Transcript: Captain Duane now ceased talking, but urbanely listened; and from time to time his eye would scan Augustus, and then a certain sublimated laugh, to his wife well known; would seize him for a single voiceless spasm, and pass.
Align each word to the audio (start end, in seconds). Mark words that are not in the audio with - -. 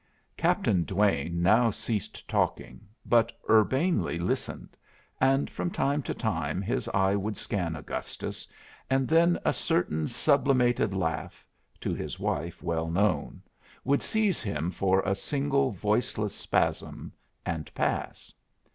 Captain 0.35 0.81
Duane 0.83 1.43
now 1.43 1.69
ceased 1.69 2.27
talking, 2.27 2.87
but 3.05 3.31
urbanely 3.47 4.17
listened; 4.17 4.75
and 5.19 5.47
from 5.47 5.69
time 5.69 6.01
to 6.01 6.11
time 6.11 6.59
his 6.59 6.87
eye 6.89 7.15
would 7.15 7.37
scan 7.37 7.75
Augustus, 7.75 8.47
and 8.89 9.07
then 9.07 9.37
a 9.45 9.53
certain 9.53 10.07
sublimated 10.07 10.91
laugh, 10.95 11.45
to 11.79 11.93
his 11.93 12.19
wife 12.19 12.63
well 12.63 12.89
known; 12.89 13.43
would 13.83 14.01
seize 14.01 14.41
him 14.41 14.71
for 14.71 15.01
a 15.01 15.13
single 15.13 15.69
voiceless 15.69 16.33
spasm, 16.35 17.13
and 17.45 17.71
pass. 17.75 18.33